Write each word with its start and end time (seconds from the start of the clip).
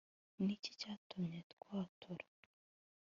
Ni 0.43 0.53
iki 0.57 0.71
cyaguteye 0.79 1.39
kwatura 1.61 2.25